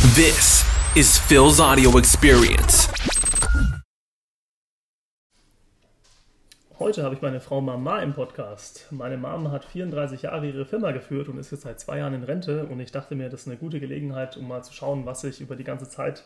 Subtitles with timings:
[0.00, 2.88] This is Phil's audio experience.
[6.78, 8.86] Heute habe ich meine Frau Mama im Podcast.
[8.90, 12.24] Meine Mama hat 34 Jahre ihre Firma geführt und ist jetzt seit zwei Jahren in
[12.24, 12.64] Rente.
[12.64, 15.42] Und ich dachte mir, das ist eine gute Gelegenheit, um mal zu schauen, was sich
[15.42, 16.24] über die ganze Zeit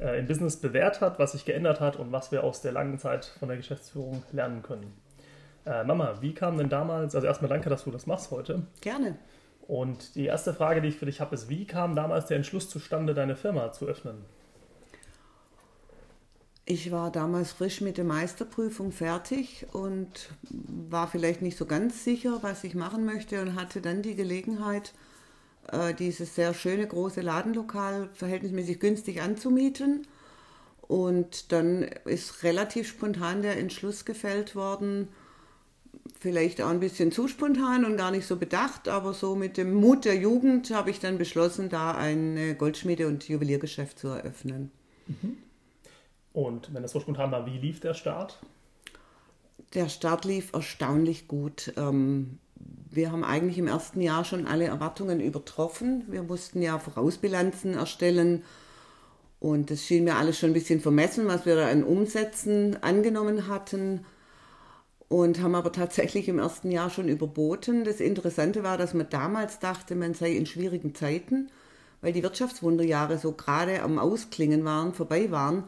[0.00, 2.98] äh, im Business bewährt hat, was sich geändert hat und was wir aus der langen
[2.98, 4.90] Zeit von der Geschäftsführung lernen können.
[5.66, 8.62] Äh, Mama, wie kam denn damals, also erstmal danke, dass du das machst heute.
[8.80, 9.18] Gerne.
[9.66, 12.68] Und die erste Frage, die ich für dich habe, ist, wie kam damals der Entschluss
[12.68, 14.24] zustande, deine Firma zu öffnen?
[16.64, 22.38] Ich war damals frisch mit der Meisterprüfung fertig und war vielleicht nicht so ganz sicher,
[22.42, 24.94] was ich machen möchte und hatte dann die Gelegenheit,
[25.70, 30.06] äh, dieses sehr schöne große Ladenlokal verhältnismäßig günstig anzumieten.
[30.82, 35.08] Und dann ist relativ spontan der Entschluss gefällt worden,
[36.18, 39.74] vielleicht auch ein bisschen zu spontan und gar nicht so bedacht, aber so mit dem
[39.74, 44.70] Mut der Jugend habe ich dann beschlossen, da ein Goldschmiede- und Juweliergeschäft zu eröffnen.
[45.06, 45.36] Mhm.
[46.32, 48.38] Und wenn das so spontan war, wie lief der Start?
[49.74, 51.72] Der Start lief erstaunlich gut.
[51.76, 52.38] Ähm,
[52.90, 56.04] wir haben eigentlich im ersten Jahr schon alle Erwartungen übertroffen.
[56.08, 58.44] Wir mussten ja Vorausbilanzen erstellen
[59.40, 63.48] und es schien mir alles schon ein bisschen vermessen, was wir da an Umsätzen angenommen
[63.48, 64.04] hatten
[65.12, 67.84] und haben aber tatsächlich im ersten Jahr schon überboten.
[67.84, 71.50] Das Interessante war, dass man damals dachte, man sei in schwierigen Zeiten,
[72.00, 75.64] weil die Wirtschaftswunderjahre so gerade am Ausklingen waren, vorbei waren.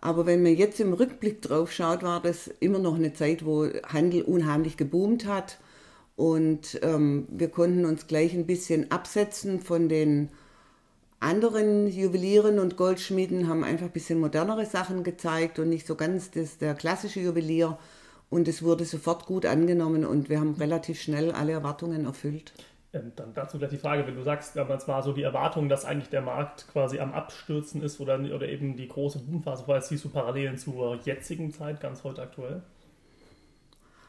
[0.00, 3.66] Aber wenn man jetzt im Rückblick drauf schaut, war das immer noch eine Zeit, wo
[3.86, 5.58] Handel unheimlich geboomt hat.
[6.16, 10.30] Und ähm, wir konnten uns gleich ein bisschen absetzen von den
[11.20, 16.30] anderen Juwelieren und Goldschmieden, haben einfach ein bisschen modernere Sachen gezeigt und nicht so ganz
[16.30, 17.76] das, der klassische Juwelier.
[18.28, 22.52] Und es wurde sofort gut angenommen und wir haben relativ schnell alle Erwartungen erfüllt.
[22.92, 25.84] Ähm, dann dazu gleich die Frage, wenn du sagst, damals war so die Erwartung, dass
[25.84, 30.04] eigentlich der Markt quasi am Abstürzen ist oder, oder eben die große Boomphase war, siehst
[30.04, 32.62] du Parallelen zur jetzigen Zeit, ganz heute aktuell?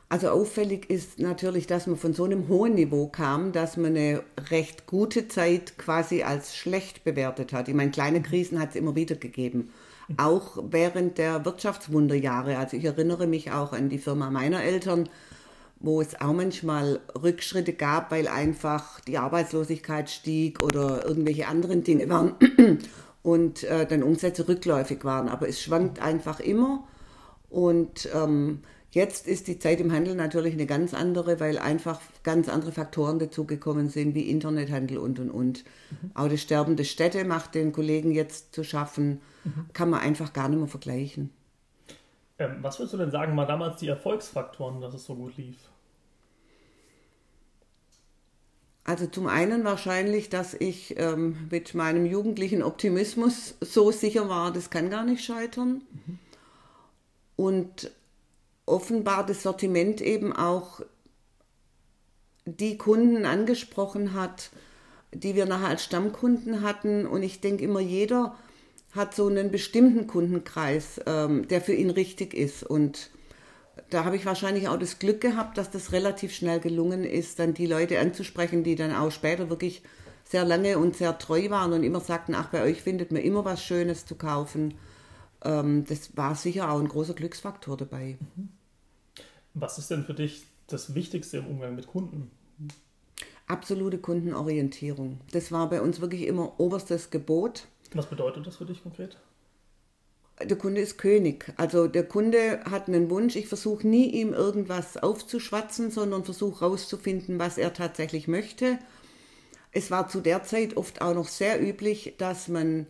[0.10, 4.24] Also auffällig ist natürlich, dass man von so einem hohen Niveau kam, dass man eine
[4.50, 7.68] recht gute Zeit quasi als schlecht bewertet hat.
[7.68, 9.74] Ich meine, kleine Krisen hat es immer wieder gegeben
[10.16, 12.58] auch während der Wirtschaftswunderjahre.
[12.58, 15.10] Also ich erinnere mich auch an die Firma meiner Eltern,
[15.80, 22.10] wo es auch manchmal Rückschritte gab, weil einfach die Arbeitslosigkeit stieg oder irgendwelche anderen Dinge
[22.10, 22.36] waren
[23.24, 25.28] und äh, dann Umsätze rückläufig waren.
[25.28, 26.88] Aber es schwankt einfach immer
[27.50, 28.62] und ähm,
[28.98, 33.20] Jetzt ist die Zeit im Handel natürlich eine ganz andere, weil einfach ganz andere Faktoren
[33.20, 35.64] dazugekommen sind, wie Internethandel und und und.
[35.92, 36.12] Mhm.
[36.16, 39.68] Auch das Sterben der Städte macht den Kollegen jetzt zu schaffen, mhm.
[39.74, 41.30] kann man einfach gar nicht mehr vergleichen.
[42.40, 45.58] Ähm, was würdest du denn sagen, mal damals die Erfolgsfaktoren, dass es so gut lief?
[48.84, 54.72] Also zum einen wahrscheinlich, dass ich ähm, mit meinem jugendlichen Optimismus so sicher war, das
[54.72, 55.84] kann gar nicht scheitern.
[55.92, 56.20] Mhm.
[57.36, 57.92] Und
[58.68, 60.82] offenbar das Sortiment eben auch
[62.46, 64.52] die Kunden angesprochen hat,
[65.14, 67.08] die wir nachher als Stammkunden hatten.
[67.08, 68.36] Und ich denke immer, jeder
[68.92, 72.64] hat so einen bestimmten Kundenkreis, ähm, der für ihn richtig ist.
[72.64, 73.10] Und
[73.90, 77.54] da habe ich wahrscheinlich auch das Glück gehabt, dass das relativ schnell gelungen ist, dann
[77.54, 79.82] die Leute anzusprechen, die dann auch später wirklich
[80.24, 83.46] sehr lange und sehr treu waren und immer sagten, ach, bei euch findet man immer
[83.46, 84.74] was Schönes zu kaufen.
[85.44, 88.18] Ähm, das war sicher auch ein großer Glücksfaktor dabei.
[88.36, 88.57] Mhm.
[89.60, 92.30] Was ist denn für dich das Wichtigste im Umgang mit Kunden?
[93.48, 95.20] Absolute Kundenorientierung.
[95.32, 97.68] Das war bei uns wirklich immer oberstes Gebot.
[97.94, 99.18] Was bedeutet das für dich konkret?
[100.44, 101.52] Der Kunde ist König.
[101.58, 103.36] Also der Kunde hat einen Wunsch.
[103.36, 108.78] Ich versuche nie ihm irgendwas aufzuschwatzen, sondern versuche herauszufinden, was er tatsächlich möchte.
[109.72, 112.86] Es war zu der Zeit oft auch noch sehr üblich, dass man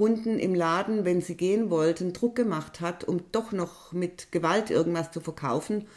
[0.00, 4.70] Kunden im Laden, wenn sie gehen wollten, Druck gemacht hat, um doch noch mit Gewalt
[4.70, 5.88] irgendwas zu verkaufen.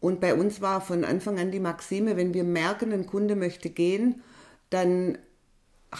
[0.00, 3.70] Und bei uns war von Anfang an die Maxime, wenn wir merken, ein Kunde möchte
[3.70, 4.20] gehen,
[4.68, 5.16] dann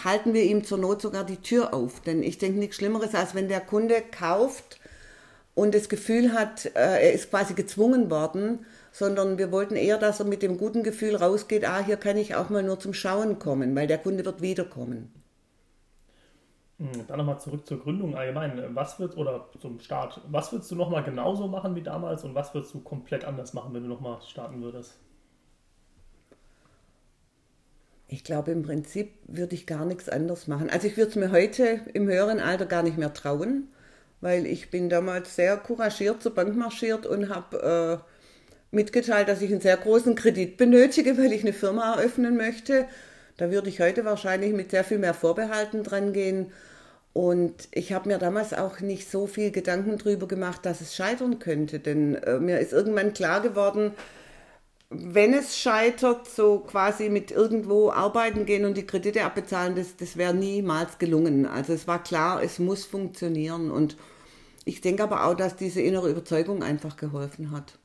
[0.03, 2.01] halten wir ihm zur Not sogar die Tür auf.
[2.01, 4.79] Denn ich denke nichts Schlimmeres, als wenn der Kunde kauft
[5.55, 10.19] und das Gefühl hat, äh, er ist quasi gezwungen worden, sondern wir wollten eher, dass
[10.19, 13.39] er mit dem guten Gefühl rausgeht, ah, hier kann ich auch mal nur zum Schauen
[13.39, 15.18] kommen, weil der Kunde wird wiederkommen.
[16.79, 18.73] Hm, dann nochmal zurück zur Gründung allgemein.
[18.73, 22.53] Was wird, oder zum Start, was würdest du nochmal genauso machen wie damals und was
[22.53, 24.97] würdest du komplett anders machen, wenn du nochmal starten würdest?
[28.07, 30.69] Ich glaube, im Prinzip würde ich gar nichts anders machen.
[30.69, 33.67] Also ich würde es mir heute im höheren Alter gar nicht mehr trauen,
[34.21, 39.51] weil ich bin damals sehr couragiert zur Bank marschiert und habe äh, mitgeteilt, dass ich
[39.51, 42.87] einen sehr großen Kredit benötige, weil ich eine Firma eröffnen möchte.
[43.39, 46.51] Da würde ich heute wahrscheinlich mit sehr viel mehr Vorbehalten dran gehen
[47.13, 51.39] Und ich habe mir damals auch nicht so viel Gedanken darüber gemacht, dass es scheitern
[51.39, 51.79] könnte.
[51.79, 53.93] Denn äh, mir ist irgendwann klar geworden,
[54.91, 60.17] wenn es scheitert, so quasi mit irgendwo arbeiten gehen und die Kredite abbezahlen, das, das
[60.17, 61.45] wäre niemals gelungen.
[61.47, 63.71] Also es war klar, es muss funktionieren.
[63.71, 63.97] Und
[64.65, 67.78] ich denke aber auch, dass diese innere Überzeugung einfach geholfen hat.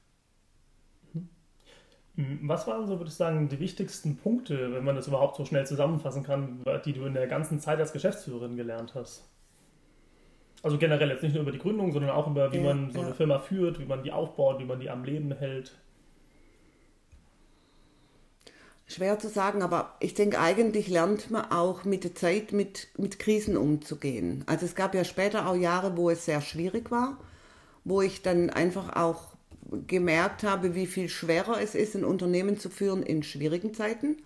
[2.16, 5.66] Was waren so, würde ich sagen, die wichtigsten Punkte, wenn man das überhaupt so schnell
[5.66, 9.28] zusammenfassen kann, die du in der ganzen Zeit als Geschäftsführerin gelernt hast?
[10.62, 13.00] Also generell jetzt nicht nur über die Gründung, sondern auch über, wie ja, man so
[13.00, 13.06] ja.
[13.06, 15.76] eine Firma führt, wie man die aufbaut, wie man die am Leben hält.
[18.86, 23.18] Schwer zu sagen, aber ich denke, eigentlich lernt man auch mit der Zeit mit, mit
[23.18, 24.44] Krisen umzugehen.
[24.46, 27.18] Also es gab ja später auch Jahre, wo es sehr schwierig war,
[27.84, 29.33] wo ich dann einfach auch
[29.86, 34.16] gemerkt habe, wie viel schwerer es ist, ein Unternehmen zu führen in schwierigen Zeiten.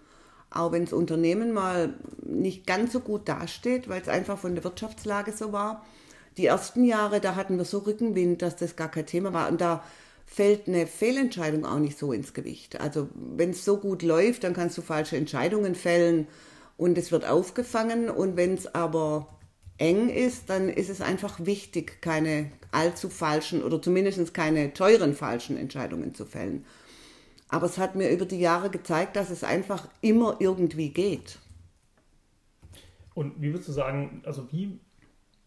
[0.51, 4.65] Auch wenn das Unternehmen mal nicht ganz so gut dasteht, weil es einfach von der
[4.65, 5.85] Wirtschaftslage so war.
[6.39, 9.49] Die ersten Jahre, da hatten wir so Rückenwind, dass das gar kein Thema war.
[9.49, 9.83] Und da
[10.25, 12.81] fällt eine Fehlentscheidung auch nicht so ins Gewicht.
[12.81, 16.27] Also wenn es so gut läuft, dann kannst du falsche Entscheidungen fällen
[16.77, 18.09] und es wird aufgefangen.
[18.09, 19.27] Und wenn es aber
[19.79, 25.57] eng ist, dann ist es einfach wichtig, keine allzu falschen oder zumindest keine teuren falschen
[25.57, 26.65] Entscheidungen zu fällen.
[27.49, 31.39] Aber es hat mir über die Jahre gezeigt, dass es einfach immer irgendwie geht.
[33.15, 34.79] Und wie würdest du sagen, also wie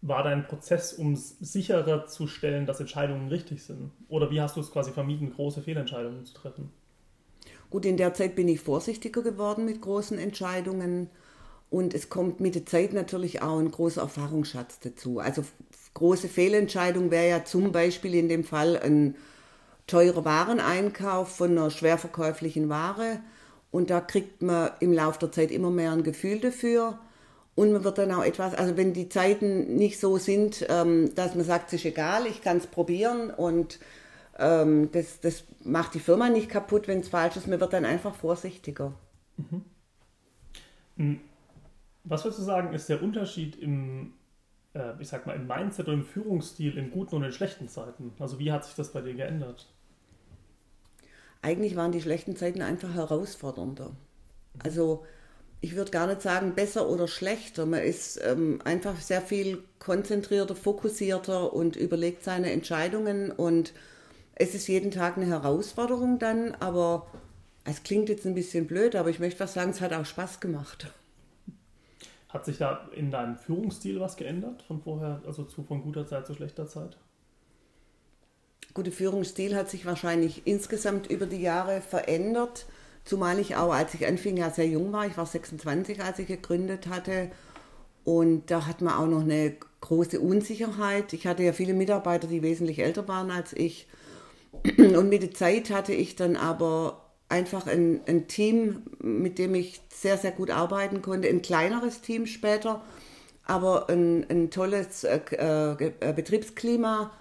[0.02, 3.92] war dein Prozess, um sicherer zu stellen, dass Entscheidungen richtig sind?
[4.10, 6.72] Oder wie hast du es quasi vermieden, große Fehlentscheidungen zu treffen?
[7.70, 11.10] Gut, in der Zeit bin ich vorsichtiger geworden mit großen Entscheidungen
[11.72, 15.20] und es kommt mit der Zeit natürlich auch ein großer Erfahrungsschatz dazu.
[15.20, 15.46] Also
[15.94, 19.16] große Fehlentscheidung wäre ja zum Beispiel in dem Fall ein
[19.88, 23.22] teurer Wareneinkauf von einer schwer verkäuflichen Ware.
[23.72, 27.00] Und da kriegt man im Laufe der Zeit immer mehr ein Gefühl dafür.
[27.56, 31.36] Und man wird dann auch etwas, also wenn die Zeiten nicht so sind, ähm, dass
[31.36, 33.80] man sagt, es ist egal, ich kann es probieren und
[34.38, 37.86] ähm, das, das macht die Firma nicht kaputt, wenn es falsch ist, man wird dann
[37.86, 38.94] einfach vorsichtiger.
[40.98, 41.22] Mhm.
[42.04, 44.14] Was würdest du sagen, ist der Unterschied im,
[44.74, 48.14] äh, ich sag mal, im Mindset und im Führungsstil in guten und in schlechten Zeiten?
[48.20, 49.68] Also wie hat sich das bei dir geändert?
[51.42, 53.92] Eigentlich waren die schlechten Zeiten einfach herausfordernder.
[54.64, 55.06] Also
[55.60, 57.66] ich würde gar nicht sagen besser oder schlechter.
[57.66, 63.74] Man ist ähm, einfach sehr viel konzentrierter, fokussierter und überlegt seine Entscheidungen und
[64.36, 67.06] es ist jeden Tag eine Herausforderung dann, aber
[67.64, 70.40] es klingt jetzt ein bisschen blöd, aber ich möchte was sagen, es hat auch Spaß
[70.40, 70.92] gemacht.
[72.32, 76.26] Hat sich da in deinem Führungsstil was geändert von vorher, also zu, von guter Zeit
[76.26, 76.98] zu schlechter Zeit?
[78.74, 82.68] Gute Führungsstil hat sich wahrscheinlich insgesamt über die Jahre verändert,
[83.04, 85.06] zumal ich auch, als ich anfing, ja sehr jung war.
[85.06, 87.30] Ich war 26, als ich gegründet hatte.
[88.06, 91.12] Und da hat man auch noch eine große Unsicherheit.
[91.12, 93.88] Ich hatte ja viele Mitarbeiter, die wesentlich älter waren als ich.
[94.78, 99.82] Und mit der Zeit hatte ich dann aber einfach ein, ein, Team, mit dem ich
[99.90, 101.30] sehr, sehr gut arbeiten konnte.
[101.30, 102.82] Ein kleineres Team später,
[103.46, 107.12] aber ein, ein tolles äh, äh, Betriebsklima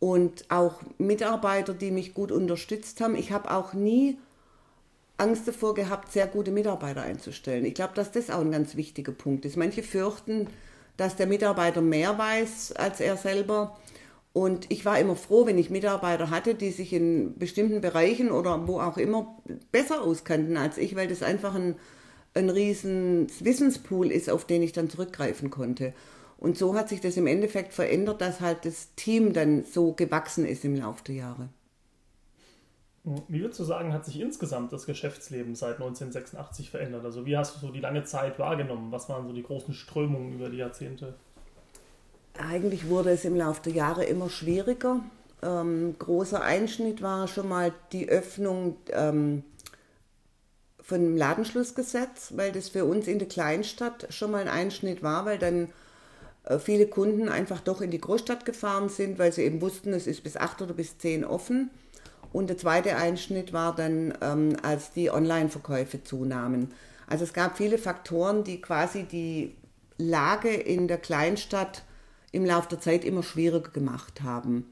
[0.00, 3.14] und auch Mitarbeiter, die mich gut unterstützt haben.
[3.14, 4.18] Ich habe auch nie
[5.16, 7.64] Angst davor gehabt, sehr gute Mitarbeiter einzustellen.
[7.64, 9.56] Ich glaube, dass das auch ein ganz wichtiger Punkt ist.
[9.56, 10.48] Manche fürchten,
[10.96, 13.76] dass der Mitarbeiter mehr weiß als er selber.
[14.34, 18.66] Und ich war immer froh, wenn ich Mitarbeiter hatte, die sich in bestimmten Bereichen oder
[18.66, 19.38] wo auch immer
[19.70, 21.76] besser auskannten als ich, weil das einfach ein,
[22.34, 25.94] ein riesen Wissenspool ist, auf den ich dann zurückgreifen konnte.
[26.36, 30.44] Und so hat sich das im Endeffekt verändert, dass halt das Team dann so gewachsen
[30.44, 31.48] ist im Laufe der Jahre.
[33.28, 37.04] Wie würdest du sagen, hat sich insgesamt das Geschäftsleben seit 1986 verändert?
[37.04, 38.90] Also wie hast du so die lange Zeit wahrgenommen?
[38.90, 41.14] Was waren so die großen Strömungen über die Jahrzehnte?
[42.38, 45.00] Eigentlich wurde es im Laufe der Jahre immer schwieriger.
[45.42, 49.44] Ähm, großer Einschnitt war schon mal die Öffnung ähm,
[50.80, 55.24] von dem Ladenschlussgesetz, weil das für uns in der Kleinstadt schon mal ein Einschnitt war,
[55.26, 55.68] weil dann
[56.44, 60.06] äh, viele Kunden einfach doch in die Großstadt gefahren sind, weil sie eben wussten, es
[60.06, 61.70] ist bis acht oder bis zehn offen.
[62.32, 66.72] Und der zweite Einschnitt war dann, ähm, als die Online-Verkäufe zunahmen.
[67.06, 69.54] Also es gab viele Faktoren, die quasi die
[69.98, 71.84] Lage in der Kleinstadt
[72.34, 74.66] im Laufe der Zeit immer schwieriger gemacht haben.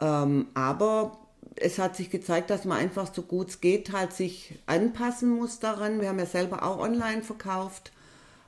[0.00, 1.18] Ähm, aber
[1.56, 5.58] es hat sich gezeigt, dass man einfach so gut es geht halt sich anpassen muss
[5.58, 6.00] daran.
[6.00, 7.92] Wir haben ja selber auch online verkauft,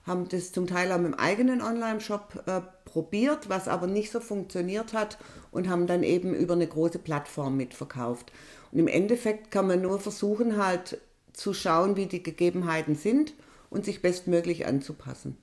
[0.07, 4.21] haben das zum Teil auch mit dem eigenen Online-Shop äh, probiert, was aber nicht so
[4.21, 5.19] funktioniert hat
[5.51, 8.33] und haben dann eben über eine große Plattform mitverkauft.
[8.71, 10.99] Und im Endeffekt kann man nur versuchen halt
[11.33, 13.35] zu schauen, wie die Gegebenheiten sind
[13.71, 15.37] und sich bestmöglich anzupassen.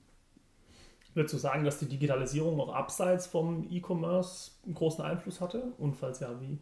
[1.18, 5.64] Würdest du sagen, dass die Digitalisierung auch abseits vom E-Commerce einen großen Einfluss hatte?
[5.80, 6.60] Und falls ja, wie?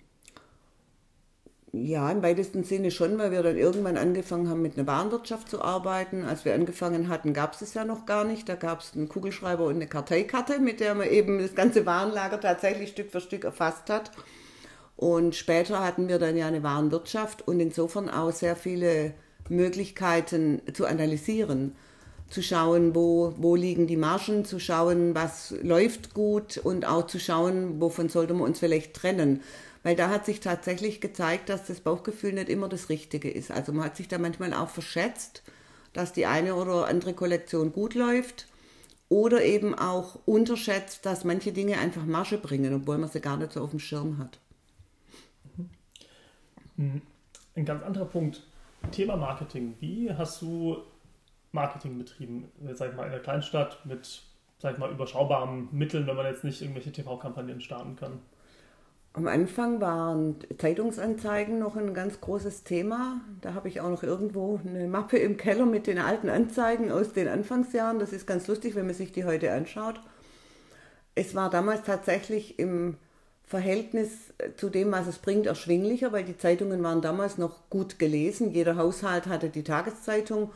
[1.74, 5.62] Ja, im weitesten Sinne schon, weil wir dann irgendwann angefangen haben, mit einer Warenwirtschaft zu
[5.62, 6.24] arbeiten.
[6.24, 8.48] Als wir angefangen hatten, gab es es ja noch gar nicht.
[8.48, 12.40] Da gab es einen Kugelschreiber und eine Karteikarte, mit der man eben das ganze Warenlager
[12.40, 14.12] tatsächlich Stück für Stück erfasst hat.
[14.96, 19.16] Und später hatten wir dann ja eine Warenwirtschaft und insofern auch sehr viele
[19.50, 21.76] Möglichkeiten zu analysieren
[22.30, 27.20] zu schauen, wo, wo liegen die Margen, zu schauen, was läuft gut und auch zu
[27.20, 29.42] schauen, wovon sollten wir uns vielleicht trennen.
[29.84, 33.52] Weil da hat sich tatsächlich gezeigt, dass das Bauchgefühl nicht immer das Richtige ist.
[33.52, 35.44] Also man hat sich da manchmal auch verschätzt,
[35.94, 38.48] dass die eine oder andere Kollektion gut läuft
[39.10, 43.54] oder eben auch unterschätzt, dass manche Dinge einfach Marge bringen, obwohl man sie gar nicht
[43.54, 44.40] so auf dem Schirm hat.
[46.78, 48.42] Ein ganz anderer Punkt,
[48.92, 49.76] Thema Marketing.
[49.80, 50.78] Wie hast du
[51.56, 54.22] Marketing betrieben, sag ich mal, in der Kleinstadt mit,
[54.60, 58.20] sag ich mal, überschaubaren Mitteln, wenn man jetzt nicht irgendwelche TV-Kampagnen starten kann?
[59.14, 63.22] Am Anfang waren Zeitungsanzeigen noch ein ganz großes Thema.
[63.40, 67.14] Da habe ich auch noch irgendwo eine Mappe im Keller mit den alten Anzeigen aus
[67.14, 67.98] den Anfangsjahren.
[67.98, 70.02] Das ist ganz lustig, wenn man sich die heute anschaut.
[71.16, 72.98] Es war damals tatsächlich im
[73.46, 78.52] Verhältnis zu dem, was es bringt, erschwinglicher, weil die Zeitungen waren damals noch gut gelesen.
[78.52, 80.52] Jeder Haushalt hatte die Tageszeitung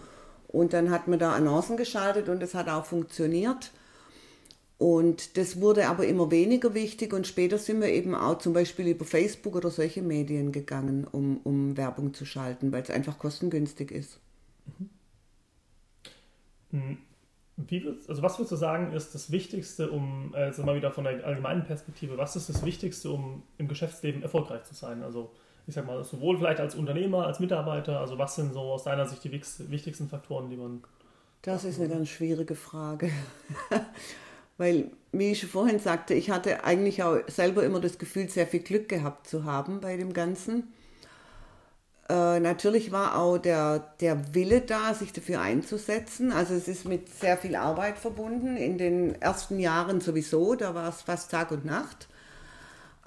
[0.52, 3.72] und dann hat man da Annoncen geschaltet und es hat auch funktioniert.
[4.80, 8.88] Und das wurde aber immer weniger wichtig und später sind wir eben auch zum Beispiel
[8.88, 13.92] über Facebook oder solche Medien gegangen, um, um Werbung zu schalten, weil es einfach kostengünstig
[13.92, 14.20] ist.
[16.72, 16.98] Mhm.
[17.58, 21.04] Wie würdest, also was würdest du sagen, ist das Wichtigste, um, äh, mal wieder von
[21.04, 25.04] der allgemeinen Perspektive, was ist das Wichtigste, um im Geschäftsleben erfolgreich zu sein?
[25.04, 25.30] Also
[25.70, 29.06] ich sag mal, sowohl vielleicht als Unternehmer, als Mitarbeiter, also was sind so aus deiner
[29.06, 30.82] Sicht die wichtigsten Faktoren, die man.
[31.44, 33.12] Das ist eine ganz schwierige Frage.
[34.58, 38.48] Weil, wie ich schon vorhin sagte, ich hatte eigentlich auch selber immer das Gefühl, sehr
[38.48, 40.74] viel Glück gehabt zu haben bei dem Ganzen.
[42.10, 46.32] Äh, natürlich war auch der, der Wille da, sich dafür einzusetzen.
[46.32, 48.58] Also es ist mit sehr viel Arbeit verbunden.
[48.58, 52.10] In den ersten Jahren sowieso, da war es fast Tag und Nacht.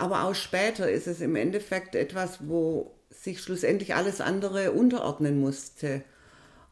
[0.02, 6.02] Aber auch später ist es im Endeffekt etwas, wo sich schlussendlich alles andere unterordnen musste.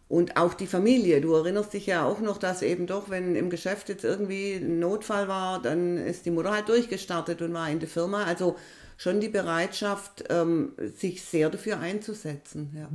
[0.08, 1.20] Und auch die Familie.
[1.20, 4.80] Du erinnerst dich ja auch noch, dass eben doch, wenn im Geschäft jetzt irgendwie ein
[4.80, 8.24] Notfall war, dann ist die Mutter halt durchgestartet und war in der Firma.
[8.24, 8.56] Also
[8.96, 12.72] schon die Bereitschaft, ähm, sich sehr dafür einzusetzen.
[12.74, 12.88] Ja.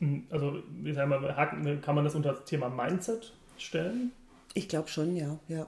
[0.00, 4.12] Hm, also, ich sag mal, kann man das unter das Thema Mindset stellen?
[4.52, 5.66] Ich glaube schon, ja, ja.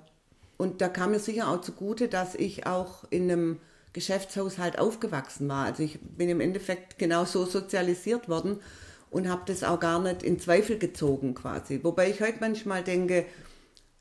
[0.57, 3.61] Und da kam mir sicher auch zugute, dass ich auch in einem
[3.93, 5.65] Geschäftshaushalt aufgewachsen war.
[5.65, 8.61] Also ich bin im Endeffekt genau so sozialisiert worden
[9.11, 11.81] und habe das auch gar nicht in Zweifel gezogen quasi.
[11.83, 13.25] Wobei ich heute manchmal denke,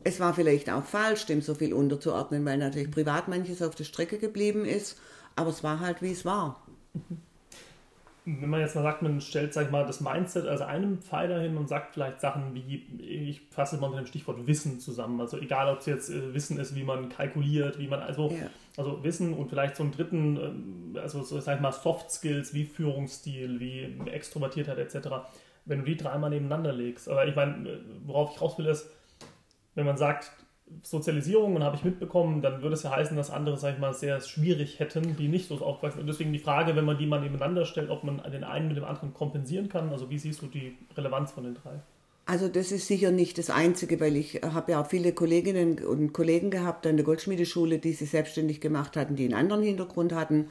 [0.04, 3.86] es war vielleicht auch falsch, dem so viel unterzuordnen, weil natürlich privat manches auf der
[3.86, 4.98] Strecke geblieben ist,
[5.36, 6.66] aber es war halt, wie es war.
[8.28, 11.42] Wenn man jetzt mal sagt, man stellt, sag ich mal, das Mindset als einen Pfeiler
[11.42, 15.22] hin und sagt vielleicht Sachen wie, ich fasse mal unter dem Stichwort Wissen zusammen.
[15.22, 18.48] Also egal, ob es jetzt äh, Wissen ist, wie man kalkuliert, wie man, also, ja.
[18.78, 22.66] also Wissen und vielleicht so einen dritten, ähm, also sag ich mal, Soft Skills wie
[22.66, 25.08] Führungsstil, wie Extrovertiertheit etc.
[25.66, 27.08] Wenn du die dreimal nebeneinander legst.
[27.08, 28.90] Aber ich meine, äh, worauf ich raus will, ist,
[29.76, 30.32] wenn man sagt,
[30.82, 33.94] Sozialisierung und habe ich mitbekommen, dann würde es ja heißen, dass andere, sag ich mal,
[33.94, 36.02] sehr schwierig hätten, die nicht so aufgewachsen sind.
[36.02, 38.78] Und deswegen die Frage, wenn man die mal nebeneinander stellt, ob man den einen mit
[38.78, 39.90] dem anderen kompensieren kann.
[39.90, 41.80] Also wie siehst du die Relevanz von den drei?
[42.28, 46.12] Also das ist sicher nicht das Einzige, weil ich habe ja auch viele Kolleginnen und
[46.12, 50.48] Kollegen gehabt an der Goldschmiedeschule, die sich selbstständig gemacht hatten, die einen anderen Hintergrund hatten.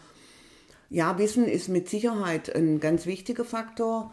[0.89, 4.13] Ja, Wissen ist mit Sicherheit ein ganz wichtiger Faktor.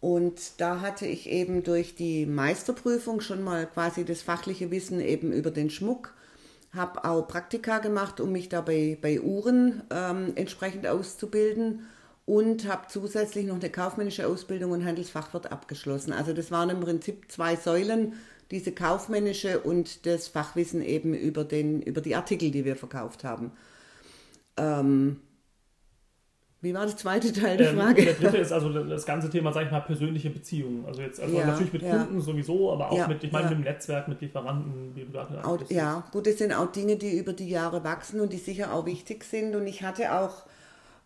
[0.00, 5.32] Und da hatte ich eben durch die Meisterprüfung schon mal quasi das fachliche Wissen eben
[5.32, 6.14] über den Schmuck,
[6.72, 11.86] habe auch Praktika gemacht, um mich dabei bei Uhren ähm, entsprechend auszubilden
[12.26, 16.12] und habe zusätzlich noch eine kaufmännische Ausbildung und Handelsfachwirt abgeschlossen.
[16.12, 18.14] Also das waren im Prinzip zwei Säulen,
[18.50, 23.52] diese kaufmännische und das Fachwissen eben über, den, über die Artikel, die wir verkauft haben.
[24.56, 25.20] Ähm,
[26.66, 28.04] wie war der zweite Teil der ähm, Frage?
[28.04, 30.84] Der dritte ist also das ganze Thema, sag ich mal, persönliche Beziehungen.
[30.84, 31.98] Also jetzt also ja, natürlich mit ja.
[31.98, 35.12] Kunden sowieso, aber auch ja, mit, ich meine, mit dem Netzwerk, mit Lieferanten, wie du
[35.12, 38.38] gerade auch, Ja, gut, das sind auch Dinge, die über die Jahre wachsen und die
[38.38, 39.54] sicher auch wichtig sind.
[39.54, 40.42] Und ich hatte auch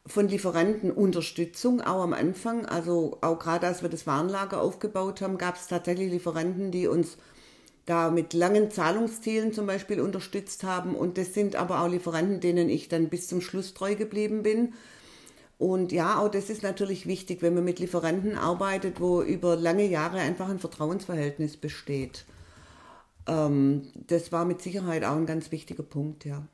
[0.07, 2.65] von Lieferanten Unterstützung, auch am Anfang.
[2.65, 7.19] Also auch gerade als wir das Warenlager aufgebaut haben, gab es tatsächlich Lieferanten, die uns
[7.85, 10.95] da mit langen Zahlungszielen zum Beispiel unterstützt haben.
[10.95, 14.73] Und das sind aber auch Lieferanten, denen ich dann bis zum Schluss treu geblieben bin
[15.61, 19.85] und ja, auch das ist natürlich wichtig, wenn man mit Lieferanten arbeitet, wo über lange
[19.85, 22.25] Jahre einfach ein Vertrauensverhältnis besteht.
[23.27, 26.47] ähm, das war mit Sicherheit auch ein ganz wichtiger Punkt, ja.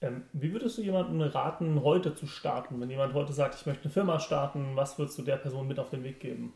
[0.00, 2.80] Ähm, wie würdest du jemandem raten, heute zu starten?
[2.80, 5.78] Wenn jemand heute sagt, ich möchte eine Firma starten, was würdest du der Person mit
[5.78, 6.54] auf den Weg geben?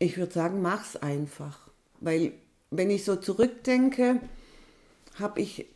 [0.00, 1.70] Ich würde sagen, mach's einfach.
[2.00, 2.32] Weil,
[2.70, 4.20] wenn ich so zurückdenke,
[5.20, 5.66] habe ich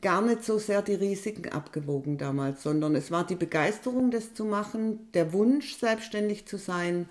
[0.00, 4.44] gar nicht so sehr die Risiken abgewogen damals, sondern es war die Begeisterung, das zu
[4.44, 7.08] machen, der Wunsch, selbstständig zu sein.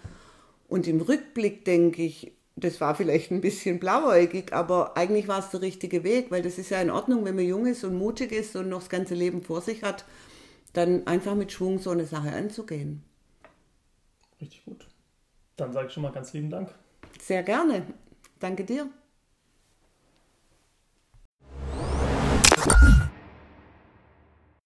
[0.68, 5.52] Und im Rückblick denke ich, das war vielleicht ein bisschen blauäugig, aber eigentlich war es
[5.52, 8.32] der richtige Weg, weil das ist ja in Ordnung, wenn man jung ist und mutig
[8.32, 10.06] ist und noch das ganze Leben vor sich hat,
[10.74, 13.04] dann einfach mit Schwung so eine Sache anzugehen.
[14.42, 14.88] Richtig gut.
[15.56, 16.74] Dann sage ich schon mal ganz lieben Dank.
[17.20, 17.86] Sehr gerne.
[18.40, 18.90] Danke dir.